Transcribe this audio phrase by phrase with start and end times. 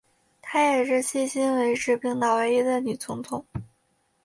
[0.41, 3.45] 她也是迄今为止冰岛唯一的女总统。